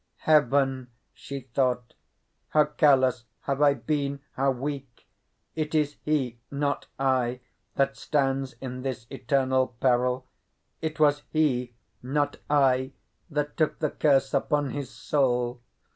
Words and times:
"Heaven!" 0.25 0.89
she 1.13 1.41
thought, 1.41 1.93
"how 2.49 2.65
careless 2.65 3.25
have 3.41 3.61
I 3.61 3.75
been—how 3.75 4.49
weak! 4.49 5.07
It 5.53 5.75
is 5.75 5.97
he, 6.01 6.39
not 6.49 6.87
I, 6.97 7.41
that 7.75 7.97
stands 7.97 8.53
in 8.59 8.81
this 8.81 9.05
eternal 9.11 9.75
peril; 9.79 10.25
it 10.81 10.99
was 10.99 11.21
he, 11.29 11.75
not 12.01 12.37
I, 12.49 12.93
that 13.29 13.55
took 13.55 13.77
the 13.77 13.91
curse 13.91 14.33
upon 14.33 14.71
his 14.71 14.89
soul. 14.89 15.61